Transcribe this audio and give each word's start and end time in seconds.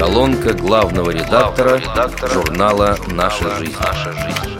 Колонка 0.00 0.54
главного 0.54 1.10
редактора, 1.10 1.76
редактора 1.76 2.32
журнала 2.32 2.96
«Наша 3.08 3.54
жизнь». 3.58 3.74
«Наша 3.78 4.12
жизнь». 4.14 4.56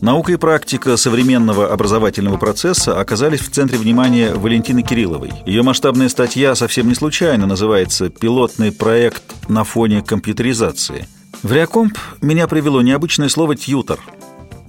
Наука 0.00 0.32
и 0.32 0.36
практика 0.36 0.96
современного 0.96 1.70
образовательного 1.70 2.38
процесса 2.38 2.98
оказались 2.98 3.40
в 3.40 3.50
центре 3.50 3.76
внимания 3.76 4.32
Валентины 4.32 4.80
Кирилловой. 4.80 5.30
Ее 5.44 5.62
масштабная 5.62 6.08
статья 6.08 6.54
совсем 6.54 6.88
не 6.88 6.94
случайно 6.94 7.44
называется 7.44 8.08
«Пилотный 8.08 8.72
проект 8.72 9.24
на 9.46 9.64
фоне 9.64 10.00
компьютеризации». 10.00 11.06
В 11.42 11.52
Реакомп 11.52 11.98
меня 12.22 12.46
привело 12.46 12.80
необычное 12.80 13.28
слово 13.28 13.56
«тьютор». 13.56 14.00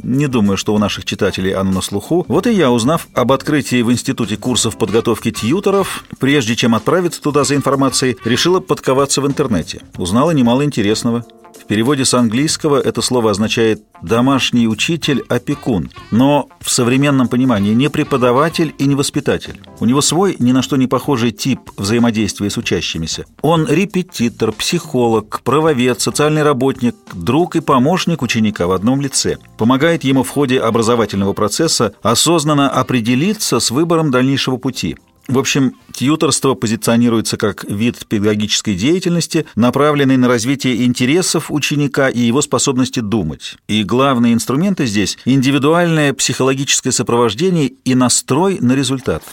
Не 0.04 0.28
думаю, 0.28 0.58
что 0.58 0.74
у 0.74 0.78
наших 0.78 1.06
читателей 1.06 1.54
оно 1.54 1.72
на 1.72 1.82
слуху. 1.82 2.26
Вот 2.28 2.48
и 2.48 2.54
я, 2.54 2.72
узнав 2.72 3.08
об 3.14 3.32
открытии 3.32 3.82
в 3.82 3.92
институте 3.92 4.38
курсов 4.38 4.78
подготовки 4.78 5.32
тьюторов, 5.32 6.04
прежде 6.20 6.56
чем 6.56 6.76
отправиться 6.76 7.22
туда 7.22 7.44
за 7.44 7.56
информацией, 7.56 8.18
решила 8.24 8.60
подковаться 8.60 9.22
в 9.22 9.28
интернете. 9.28 9.82
Узнала 9.98 10.32
немало 10.32 10.64
интересного. 10.64 11.26
Переводе 11.68 12.06
с 12.06 12.14
английского 12.14 12.80
это 12.80 13.02
слово 13.02 13.32
означает 13.32 13.82
«домашний 14.02 14.70
учитель, 14.70 15.24
опекун», 15.28 15.90
но 16.12 16.48
в 16.62 16.70
современном 16.70 17.28
понимании 17.28 17.74
не 17.74 17.90
преподаватель 17.90 18.74
и 18.78 18.86
не 18.86 18.96
воспитатель. 18.96 19.60
У 19.82 19.86
него 19.86 20.00
свой, 20.00 20.38
ни 20.40 20.54
на 20.54 20.62
что 20.62 20.78
не 20.78 20.88
похожий 20.88 21.32
тип 21.32 21.60
взаимодействия 21.76 22.50
с 22.50 22.58
учащимися. 22.58 23.26
Он 23.42 23.68
репетитор, 23.68 24.54
психолог, 24.54 25.42
правовед, 25.44 26.00
социальный 26.00 26.44
работник, 26.44 26.96
друг 27.14 27.58
и 27.58 27.60
помощник 27.60 28.22
ученика 28.22 28.68
в 28.68 28.72
одном 28.72 29.02
лице. 29.02 29.38
Помогает 29.58 30.06
ему 30.06 30.24
в 30.24 30.30
ходе 30.30 30.62
образовательного 30.62 31.34
процесса 31.34 31.94
осознанно 32.02 32.70
определиться 32.70 33.60
с 33.60 33.72
выбором 33.72 34.10
дальнейшего 34.10 34.56
пути– 34.56 34.96
в 35.28 35.38
общем, 35.38 35.76
тьюторство 35.92 36.54
позиционируется 36.54 37.36
как 37.36 37.66
вид 37.66 38.08
педагогической 38.08 38.76
деятельности, 38.76 39.46
направленный 39.56 40.16
на 40.16 40.28
развитие 40.28 40.86
интересов 40.86 41.52
ученика 41.52 42.08
и 42.08 42.20
его 42.20 42.42
способности 42.42 43.02
думать. 43.02 43.58
И 43.68 43.84
главные 43.84 44.34
инструменты 44.34 44.86
здесь– 44.86 45.18
индивидуальное 45.26 46.14
психологическое 46.14 46.92
сопровождение 46.92 47.74
и 47.84 47.94
настрой 47.94 48.60
на 48.62 48.74
результат. 48.74 49.24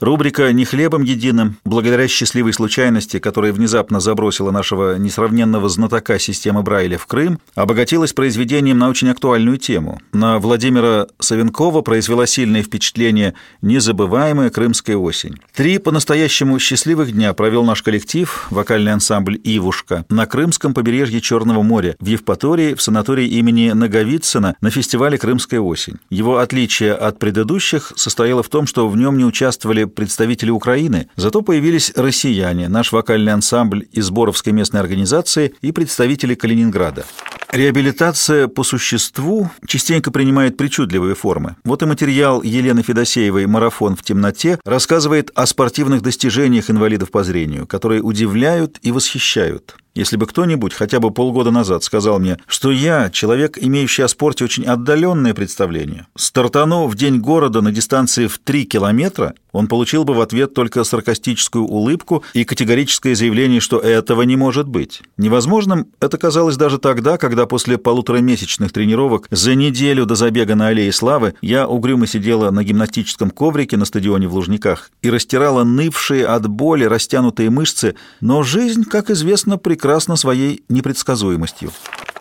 Рубрика 0.00 0.52
«Не 0.52 0.64
хлебом 0.64 1.02
единым», 1.02 1.56
благодаря 1.64 2.06
счастливой 2.06 2.52
случайности, 2.52 3.18
которая 3.18 3.52
внезапно 3.52 3.98
забросила 3.98 4.52
нашего 4.52 4.96
несравненного 4.96 5.68
знатока 5.68 6.20
системы 6.20 6.62
Брайля 6.62 6.98
в 6.98 7.06
Крым, 7.06 7.40
обогатилась 7.56 8.12
произведением 8.12 8.78
на 8.78 8.88
очень 8.88 9.10
актуальную 9.10 9.58
тему. 9.58 10.00
На 10.12 10.38
Владимира 10.38 11.08
Савенкова 11.18 11.82
произвела 11.82 12.26
сильное 12.26 12.62
впечатление 12.62 13.34
«Незабываемая 13.60 14.50
крымская 14.50 14.96
осень». 14.96 15.40
Три 15.52 15.78
по-настоящему 15.78 16.60
счастливых 16.60 17.12
дня 17.12 17.32
провел 17.34 17.64
наш 17.64 17.82
коллектив, 17.82 18.46
вокальный 18.50 18.92
ансамбль 18.92 19.40
«Ивушка», 19.42 20.04
на 20.08 20.26
крымском 20.26 20.74
побережье 20.74 21.20
Черного 21.20 21.62
моря, 21.62 21.96
в 21.98 22.06
Евпатории, 22.06 22.74
в 22.74 22.82
санатории 22.82 23.26
имени 23.26 23.70
Наговицына, 23.70 24.54
на 24.60 24.70
фестивале 24.70 25.18
«Крымская 25.18 25.60
осень». 25.60 25.96
Его 26.08 26.38
отличие 26.38 26.92
от 26.92 27.18
предыдущих 27.18 27.92
состояло 27.96 28.44
в 28.44 28.48
том, 28.48 28.68
что 28.68 28.88
в 28.88 28.96
нем 28.96 29.18
не 29.18 29.24
участвовали 29.24 29.87
представители 29.88 30.50
Украины, 30.50 31.08
зато 31.16 31.42
появились 31.42 31.92
россияне, 31.96 32.68
наш 32.68 32.92
вокальный 32.92 33.32
ансамбль 33.32 33.86
из 33.92 34.10
Боровской 34.10 34.52
местной 34.52 34.80
организации 34.80 35.54
и 35.60 35.72
представители 35.72 36.34
Калининграда. 36.34 37.04
Реабилитация 37.50 38.46
по 38.46 38.62
существу 38.62 39.50
частенько 39.66 40.10
принимает 40.10 40.58
причудливые 40.58 41.14
формы. 41.14 41.56
Вот 41.64 41.82
и 41.82 41.86
материал 41.86 42.42
Елены 42.42 42.82
Федосеевой 42.82 43.46
«Марафон 43.46 43.96
в 43.96 44.02
темноте» 44.02 44.60
рассказывает 44.66 45.30
о 45.34 45.46
спортивных 45.46 46.02
достижениях 46.02 46.70
инвалидов 46.70 47.10
по 47.10 47.24
зрению, 47.24 47.66
которые 47.66 48.02
удивляют 48.02 48.78
и 48.82 48.92
восхищают. 48.92 49.76
Если 49.98 50.16
бы 50.16 50.26
кто-нибудь 50.26 50.74
хотя 50.74 51.00
бы 51.00 51.10
полгода 51.10 51.50
назад 51.50 51.82
сказал 51.82 52.20
мне, 52.20 52.38
что 52.46 52.70
я, 52.70 53.10
человек, 53.10 53.58
имеющий 53.60 54.02
о 54.02 54.08
спорте 54.08 54.44
очень 54.44 54.64
отдаленное 54.64 55.34
представление, 55.34 56.06
стартану 56.14 56.86
в 56.86 56.94
день 56.94 57.18
города 57.18 57.62
на 57.62 57.72
дистанции 57.72 58.28
в 58.28 58.38
3 58.38 58.66
километра, 58.66 59.34
он 59.50 59.66
получил 59.66 60.04
бы 60.04 60.14
в 60.14 60.20
ответ 60.20 60.54
только 60.54 60.84
саркастическую 60.84 61.64
улыбку 61.64 62.22
и 62.32 62.44
категорическое 62.44 63.16
заявление, 63.16 63.58
что 63.58 63.80
этого 63.80 64.22
не 64.22 64.36
может 64.36 64.68
быть. 64.68 65.02
Невозможным 65.16 65.88
это 66.00 66.16
казалось 66.16 66.56
даже 66.56 66.78
тогда, 66.78 67.16
когда 67.18 67.37
после 67.46 67.78
полуторамесячных 67.78 68.72
тренировок 68.72 69.26
за 69.30 69.54
неделю 69.54 70.06
до 70.06 70.14
забега 70.14 70.54
на 70.54 70.68
Аллее 70.68 70.92
Славы 70.92 71.34
я 71.40 71.68
угрюмо 71.68 72.06
сидела 72.06 72.50
на 72.50 72.64
гимнастическом 72.64 73.30
коврике 73.30 73.76
на 73.76 73.84
стадионе 73.84 74.28
в 74.28 74.34
Лужниках 74.34 74.90
и 75.02 75.10
растирала 75.10 75.64
нывшие 75.64 76.26
от 76.26 76.46
боли 76.48 76.84
растянутые 76.84 77.50
мышцы, 77.50 77.94
но 78.20 78.42
жизнь, 78.42 78.84
как 78.84 79.10
известно, 79.10 79.58
прекрасна 79.58 80.16
своей 80.16 80.62
непредсказуемостью. 80.68 81.70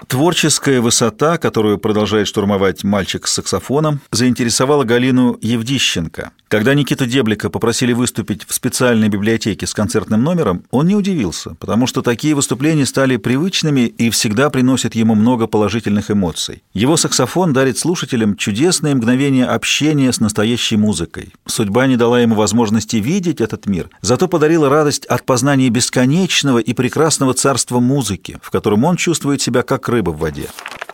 Творческая 0.06 0.80
высота, 0.80 1.38
которую 1.38 1.80
продолжает 1.80 2.28
штурмовать 2.28 2.84
мальчик 2.84 3.28
с 3.28 3.34
саксофоном, 3.34 4.00
заинтересовала 4.12 4.84
Галину 4.84 5.38
Евдищенко. 5.41 6.31
Когда 6.47 6.74
Никиту 6.75 7.06
Деблика 7.06 7.50
попросили 7.50 7.91
выступить 7.91 8.46
в 8.47 8.53
специальной 8.53 9.09
библиотеке 9.09 9.68
с 9.68 9.74
концертным 9.74 10.24
номером, 10.24 10.63
он 10.72 10.88
не 10.88 10.96
удивился, 10.96 11.56
потому 11.56 11.88
что 11.88 12.02
такие 12.02 12.35
выступления 12.35 12.85
стали 12.85 13.18
привычными 13.18 13.81
и 13.81 14.09
всегда 14.09 14.50
приносят 14.50 14.96
ему 14.96 15.16
много 15.16 15.47
положительных 15.47 16.09
эмоций. 16.09 16.64
Его 16.74 16.96
саксофон 16.96 17.52
дарит 17.52 17.78
слушателям 17.78 18.38
чудесные 18.38 18.96
мгновения 18.96 19.46
общения 19.46 20.14
с 20.14 20.22
настоящей 20.22 20.78
музыкой. 20.78 21.34
Судьба 21.47 21.88
не 21.88 21.97
дала 21.97 22.22
ему 22.22 22.35
возможности 22.35 22.97
видеть 22.97 23.41
этот 23.41 23.66
мир, 23.66 23.90
зато 24.02 24.29
подарила 24.29 24.69
радость 24.69 25.06
от 25.08 25.25
познания 25.25 25.69
бесконечного 25.69 26.59
и 26.59 26.74
прекрасного 26.74 27.34
царства 27.34 27.79
музыки, 27.79 28.38
в 28.41 28.52
котором 28.52 28.85
он 28.85 28.96
чувствует 28.96 29.41
себя 29.41 29.64
как 29.64 29.87
рыба 29.90 30.12
в 30.12 30.20
воде. 30.20 30.48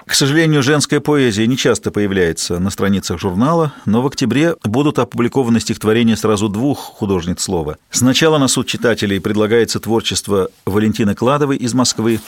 К 0.05 0.15
сожалению, 0.15 0.61
женская 0.61 0.99
поэзия 0.99 1.47
не 1.47 1.57
часто 1.57 1.89
появляется 1.89 2.59
на 2.59 2.69
страницах 2.69 3.19
журнала, 3.19 3.73
но 3.85 4.01
в 4.01 4.07
октябре 4.07 4.55
будут 4.63 4.99
опубликованы 4.99 5.59
стихотворения 5.59 6.15
сразу 6.17 6.49
двух 6.49 6.77
художниц 6.79 7.41
слова. 7.41 7.77
Сначала 7.89 8.37
на 8.37 8.47
суд 8.47 8.67
читателей 8.67 9.21
предлагается 9.21 9.79
творчество 9.79 10.49
Валентины 10.65 11.15
Кладовой 11.15 11.57
из 11.57 11.73
Москвы. 11.73 12.19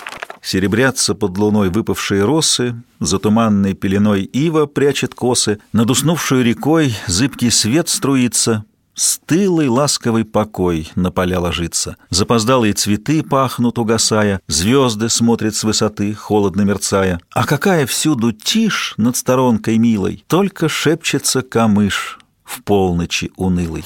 Серебрятся 0.42 1.16
под 1.16 1.38
луной 1.38 1.70
выпавшие 1.70 2.24
росы, 2.24 2.76
за 3.00 3.20
туманной 3.20 3.74
пеленой 3.74 4.24
ива 4.24 4.68
прячет 4.68 5.14
косы, 5.14 5.60
над 5.74 5.92
уснувшей 5.92 6.44
рекой 6.44 6.96
зыбкий 7.08 7.50
свет 7.50 7.90
струится, 7.90 8.64
Стылый 8.96 9.68
ласковый 9.68 10.24
покой 10.24 10.90
на 10.96 11.12
поля 11.12 11.42
ложится. 11.42 11.98
Запоздалые 12.10 12.72
цветы 12.74 13.24
пахнут, 13.24 13.78
угасая, 13.78 14.40
Звезды 14.48 15.10
смотрят 15.10 15.54
с 15.54 15.66
высоты, 15.66 16.14
холодно 16.14 16.62
мерцая. 16.62 17.20
А 17.34 17.46
какая 17.46 17.86
всюду 17.86 18.32
тишь 18.32 18.94
над 18.96 19.18
сторонкой 19.18 19.78
милой, 19.78 20.24
Только 20.28 20.70
шепчется 20.70 21.42
камыш 21.42 22.20
в 22.46 22.64
полночи 22.64 23.32
унылой. 23.36 23.84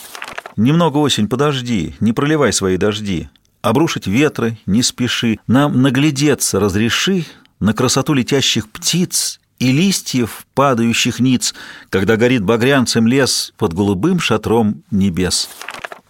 Немного 0.55 0.97
осень, 0.97 1.27
подожди, 1.27 1.95
не 1.99 2.13
проливай 2.13 2.53
свои 2.53 2.77
дожди. 2.77 3.29
Обрушить 3.63 4.05
ветры 4.05 4.59
не 4.67 4.83
спеши, 4.83 5.39
Нам 5.47 5.81
наглядеться 5.81 6.59
разреши 6.59 7.25
На 7.59 7.73
красоту 7.73 8.13
летящих 8.13 8.69
птиц 8.69 9.39
и 9.59 9.71
листьев, 9.71 10.45
падающих 10.55 11.19
ниц, 11.19 11.53
когда 11.89 12.17
горит 12.17 12.43
багрянцем 12.43 13.07
лес 13.07 13.53
под 13.57 13.73
голубым 13.73 14.19
шатром 14.19 14.83
небес. 14.89 15.49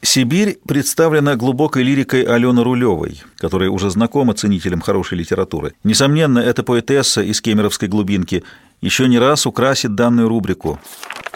Сибирь 0.01 0.59
представлена 0.65 1.35
глубокой 1.35 1.83
лирикой 1.83 2.23
Алены 2.23 2.63
Рулевой, 2.63 3.21
которая 3.37 3.69
уже 3.69 3.89
знакома 3.89 4.33
ценителям 4.33 4.79
хорошей 4.79 5.17
литературы. 5.17 5.73
Несомненно, 5.83 6.39
эта 6.39 6.63
поэтесса 6.63 7.21
из 7.21 7.41
Кемеровской 7.41 7.89
глубинки 7.89 8.43
еще 8.79 9.09
не 9.09 9.19
раз 9.19 9.45
украсит 9.45 9.95
данную 9.95 10.29
рубрику. 10.29 10.79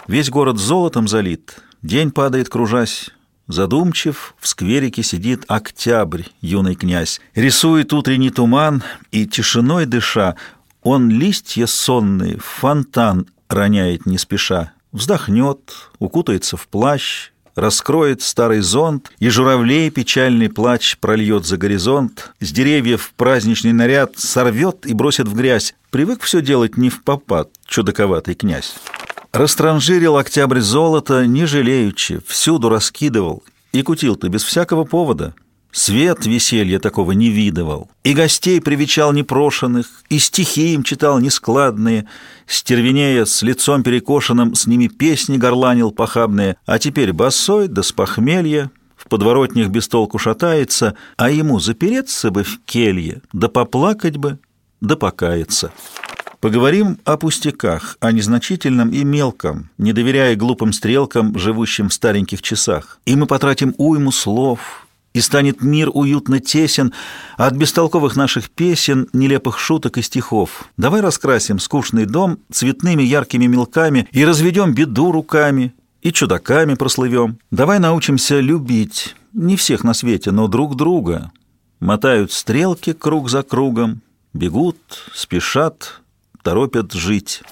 Весь 0.08 0.30
город 0.30 0.58
золотом 0.58 1.08
залит, 1.08 1.56
день 1.82 2.10
падает 2.10 2.48
кружась, 2.48 3.10
Задумчив, 3.46 4.34
в 4.38 4.48
скверике 4.48 5.02
сидит 5.02 5.44
октябрь, 5.48 6.22
юный 6.40 6.76
князь. 6.76 7.20
Рисует 7.34 7.92
утренний 7.92 8.30
туман, 8.30 8.82
и 9.10 9.26
тишиной 9.26 9.84
дыша 9.84 10.36
он 10.84 11.10
листья 11.10 11.66
сонные 11.66 12.38
фонтан 12.38 13.26
роняет 13.48 14.06
не 14.06 14.18
спеша, 14.18 14.72
вздохнет, 14.92 15.74
укутается 15.98 16.56
в 16.56 16.68
плащ, 16.68 17.30
раскроет 17.56 18.20
старый 18.20 18.60
зонт, 18.60 19.10
и 19.18 19.28
журавлей 19.30 19.90
печальный 19.90 20.50
плач 20.50 20.98
прольет 20.98 21.46
за 21.46 21.56
горизонт, 21.56 22.32
с 22.40 22.52
деревьев 22.52 23.12
праздничный 23.16 23.72
наряд 23.72 24.18
сорвет 24.18 24.86
и 24.86 24.92
бросит 24.92 25.26
в 25.26 25.34
грязь. 25.34 25.74
Привык 25.90 26.22
все 26.22 26.42
делать 26.42 26.76
не 26.76 26.90
в 26.90 27.02
попад, 27.02 27.50
чудаковатый 27.66 28.34
князь. 28.34 28.74
Растранжирил 29.32 30.16
октябрь 30.16 30.60
золото, 30.60 31.26
не 31.26 31.46
жалеючи, 31.46 32.20
всюду 32.26 32.68
раскидывал, 32.68 33.42
и 33.72 33.82
кутил-то 33.82 34.28
без 34.28 34.44
всякого 34.44 34.84
повода, 34.84 35.34
Свет 35.74 36.24
веселья 36.24 36.78
такого 36.78 37.10
не 37.12 37.30
видывал, 37.30 37.90
и 38.04 38.12
гостей 38.12 38.60
привечал 38.60 39.12
непрошенных, 39.12 40.04
и 40.08 40.20
стихи 40.20 40.72
им 40.72 40.84
читал 40.84 41.18
нескладные, 41.18 42.06
стервенея 42.46 43.24
с 43.24 43.42
лицом 43.42 43.82
перекошенным, 43.82 44.54
с 44.54 44.68
ними 44.68 44.86
песни 44.86 45.36
горланил 45.36 45.90
похабные, 45.90 46.58
а 46.64 46.78
теперь 46.78 47.12
босой 47.12 47.66
да 47.66 47.82
с 47.82 47.90
похмелья 47.90 48.70
в 48.96 49.08
подворотнях 49.08 49.66
без 49.68 49.88
толку 49.88 50.16
шатается, 50.16 50.94
а 51.16 51.28
ему 51.28 51.58
запереться 51.58 52.30
бы 52.30 52.44
в 52.44 52.60
келье, 52.64 53.22
да 53.32 53.48
поплакать 53.48 54.16
бы, 54.16 54.38
да 54.80 54.94
покаяться. 54.94 55.72
Поговорим 56.38 57.00
о 57.04 57.16
пустяках, 57.16 57.96
о 57.98 58.12
незначительном 58.12 58.90
и 58.90 59.02
мелком, 59.02 59.70
не 59.78 59.92
доверяя 59.92 60.36
глупым 60.36 60.72
стрелкам, 60.72 61.36
живущим 61.36 61.88
в 61.88 61.94
стареньких 61.94 62.42
часах. 62.42 63.00
И 63.06 63.16
мы 63.16 63.26
потратим 63.26 63.74
уйму 63.76 64.12
слов, 64.12 64.83
и 65.14 65.20
станет 65.20 65.62
мир 65.62 65.90
уютно 65.94 66.40
тесен 66.40 66.92
от 67.36 67.54
бестолковых 67.54 68.16
наших 68.16 68.50
песен, 68.50 69.08
нелепых 69.12 69.58
шуток 69.58 69.96
и 69.96 70.02
стихов. 70.02 70.68
Давай 70.76 71.00
раскрасим 71.00 71.58
скучный 71.60 72.04
дом 72.04 72.40
цветными 72.52 73.02
яркими 73.02 73.46
мелками 73.46 74.08
и 74.10 74.24
разведем 74.24 74.74
беду 74.74 75.12
руками, 75.12 75.72
и 76.02 76.12
чудаками 76.12 76.74
прослывем. 76.74 77.38
Давай 77.50 77.78
научимся 77.78 78.40
любить, 78.40 79.14
не 79.32 79.56
всех 79.56 79.84
на 79.84 79.94
свете, 79.94 80.32
но 80.32 80.48
друг 80.48 80.76
друга. 80.76 81.32
Мотают 81.80 82.32
стрелки 82.32 82.92
круг 82.92 83.30
за 83.30 83.42
кругом, 83.42 84.02
бегут, 84.34 84.78
спешат, 85.14 86.00
торопят 86.42 86.92
жить». 86.92 87.42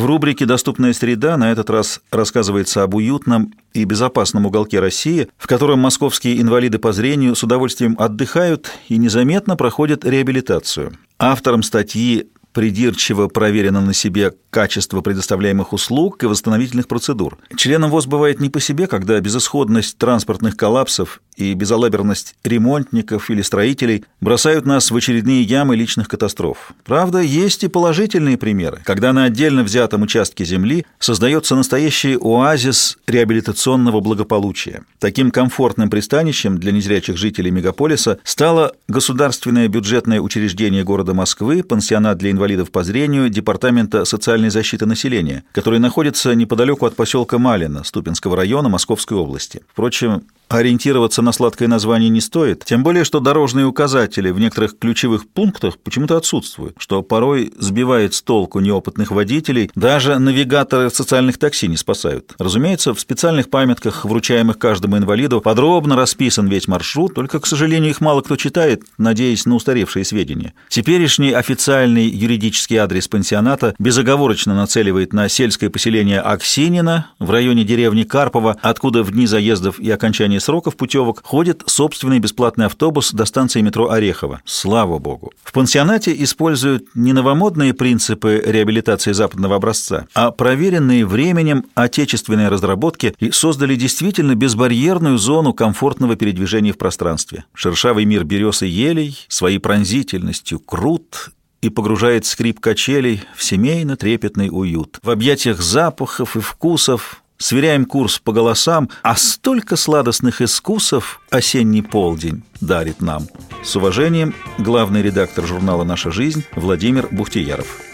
В 0.00 0.06
рубрике 0.06 0.46
«Доступная 0.46 0.94
среда» 0.94 1.36
на 1.36 1.52
этот 1.52 1.68
раз 1.68 2.00
рассказывается 2.10 2.82
об 2.82 2.94
уютном 2.94 3.52
и 3.74 3.84
безопасном 3.84 4.46
уголке 4.46 4.80
России, 4.80 5.28
в 5.36 5.46
котором 5.46 5.80
московские 5.80 6.40
инвалиды 6.40 6.78
по 6.78 6.92
зрению 6.92 7.34
с 7.34 7.42
удовольствием 7.42 7.96
отдыхают 7.98 8.70
и 8.88 8.96
незаметно 8.96 9.56
проходят 9.56 10.06
реабилитацию. 10.06 10.94
Автором 11.18 11.62
статьи 11.62 12.30
придирчиво 12.52 13.28
проверено 13.28 13.80
на 13.80 13.94
себе 13.94 14.32
качество 14.50 15.00
предоставляемых 15.00 15.72
услуг 15.72 16.22
и 16.22 16.26
восстановительных 16.26 16.88
процедур. 16.88 17.38
Членам 17.56 17.90
ВОЗ 17.90 18.06
бывает 18.06 18.40
не 18.40 18.50
по 18.50 18.60
себе, 18.60 18.86
когда 18.86 19.18
безысходность 19.20 19.96
транспортных 19.96 20.56
коллапсов 20.56 21.22
и 21.36 21.54
безалаберность 21.54 22.34
ремонтников 22.44 23.30
или 23.30 23.42
строителей 23.42 24.04
бросают 24.20 24.66
нас 24.66 24.90
в 24.90 24.96
очередные 24.96 25.42
ямы 25.42 25.76
личных 25.76 26.08
катастроф. 26.08 26.72
Правда, 26.84 27.20
есть 27.20 27.64
и 27.64 27.68
положительные 27.68 28.36
примеры, 28.36 28.80
когда 28.84 29.12
на 29.12 29.24
отдельно 29.24 29.62
взятом 29.62 30.02
участке 30.02 30.44
земли 30.44 30.84
создается 30.98 31.54
настоящий 31.54 32.16
оазис 32.20 32.98
реабилитационного 33.06 34.00
благополучия. 34.00 34.82
Таким 34.98 35.30
комфортным 35.30 35.88
пристанищем 35.88 36.58
для 36.58 36.72
незрячих 36.72 37.16
жителей 37.16 37.50
мегаполиса 37.50 38.18
стало 38.24 38.74
государственное 38.88 39.68
бюджетное 39.68 40.20
учреждение 40.20 40.84
города 40.84 41.14
Москвы, 41.14 41.62
пансионат 41.62 42.18
для 42.18 42.32
инвалидов 42.32 42.39
по 42.70 42.82
зрению 42.82 43.28
Департамента 43.28 44.04
социальной 44.04 44.50
защиты 44.50 44.86
населения, 44.86 45.44
который 45.52 45.78
находится 45.78 46.34
неподалеку 46.34 46.86
от 46.86 46.96
поселка 46.96 47.38
Малина 47.38 47.84
Ступинского 47.84 48.36
района 48.36 48.68
Московской 48.68 49.16
области. 49.16 49.60
Впрочем, 49.68 50.24
Ориентироваться 50.50 51.22
на 51.22 51.30
сладкое 51.30 51.68
название 51.68 52.10
не 52.10 52.20
стоит, 52.20 52.64
тем 52.64 52.82
более, 52.82 53.04
что 53.04 53.20
дорожные 53.20 53.66
указатели 53.66 54.30
в 54.30 54.40
некоторых 54.40 54.76
ключевых 54.76 55.28
пунктах 55.28 55.78
почему-то 55.78 56.16
отсутствуют, 56.16 56.74
что 56.76 57.02
порой 57.02 57.52
сбивает 57.56 58.14
с 58.14 58.22
толку 58.22 58.58
неопытных 58.58 59.12
водителей, 59.12 59.70
даже 59.76 60.18
навигаторы 60.18 60.90
социальных 60.90 61.38
такси 61.38 61.68
не 61.68 61.76
спасают. 61.76 62.34
Разумеется, 62.40 62.94
в 62.94 62.98
специальных 62.98 63.48
памятках, 63.48 64.04
вручаемых 64.04 64.58
каждому 64.58 64.98
инвалиду, 64.98 65.40
подробно 65.40 65.94
расписан 65.94 66.48
весь 66.48 66.66
маршрут, 66.66 67.14
только, 67.14 67.38
к 67.38 67.46
сожалению, 67.46 67.90
их 67.90 68.00
мало 68.00 68.20
кто 68.20 68.34
читает, 68.34 68.82
надеясь 68.98 69.46
на 69.46 69.54
устаревшие 69.54 70.04
сведения. 70.04 70.54
Теперешний 70.68 71.30
официальный 71.30 72.08
юридический 72.08 72.78
адрес 72.78 73.06
пансионата 73.06 73.76
безоговорочно 73.78 74.56
нацеливает 74.56 75.12
на 75.12 75.28
сельское 75.28 75.70
поселение 75.70 76.20
Аксинина 76.20 77.12
в 77.20 77.30
районе 77.30 77.62
деревни 77.62 78.02
Карпова, 78.02 78.56
откуда 78.60 79.04
в 79.04 79.12
дни 79.12 79.26
заездов 79.26 79.78
и 79.78 79.88
окончания 79.88 80.39
сроков 80.40 80.76
путевок 80.76 81.22
ходит 81.24 81.62
собственный 81.66 82.18
бесплатный 82.18 82.66
автобус 82.66 83.12
до 83.12 83.24
станции 83.24 83.60
метро 83.60 83.90
Орехово. 83.90 84.40
Слава 84.44 84.98
богу. 84.98 85.32
В 85.44 85.52
пансионате 85.52 86.14
используют 86.22 86.86
не 86.94 87.12
новомодные 87.12 87.74
принципы 87.74 88.42
реабилитации 88.44 89.12
западного 89.12 89.56
образца, 89.56 90.06
а 90.14 90.30
проверенные 90.30 91.06
временем 91.06 91.66
отечественные 91.74 92.48
разработки 92.48 93.14
и 93.18 93.30
создали 93.30 93.76
действительно 93.76 94.34
безбарьерную 94.34 95.18
зону 95.18 95.52
комфортного 95.52 96.16
передвижения 96.16 96.72
в 96.72 96.78
пространстве. 96.78 97.44
Шершавый 97.54 98.04
мир 98.04 98.24
берез 98.24 98.62
и 98.62 98.68
елей 98.68 99.18
своей 99.28 99.58
пронзительностью 99.58 100.58
крут 100.58 101.30
и 101.60 101.68
погружает 101.68 102.24
скрип 102.24 102.60
качелей 102.60 103.22
в 103.36 103.44
семейно-трепетный 103.44 104.48
уют. 104.50 104.98
В 105.02 105.10
объятиях 105.10 105.60
запахов 105.60 106.36
и 106.36 106.40
вкусов 106.40 107.22
сверяем 107.40 107.84
курс 107.84 108.20
по 108.20 108.32
голосам, 108.32 108.88
а 109.02 109.16
столько 109.16 109.74
сладостных 109.74 110.40
искусов 110.40 111.20
осенний 111.30 111.82
полдень 111.82 112.44
дарит 112.60 113.00
нам. 113.00 113.26
С 113.64 113.74
уважением, 113.74 114.34
главный 114.58 115.02
редактор 115.02 115.44
журнала 115.46 115.82
«Наша 115.82 116.12
жизнь» 116.12 116.44
Владимир 116.54 117.08
Бухтияров. 117.10 117.89